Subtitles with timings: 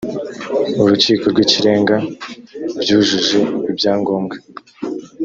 [0.83, 1.95] urukiko rw ikirenga
[2.81, 3.37] byujuje
[3.71, 4.35] ibyangombwa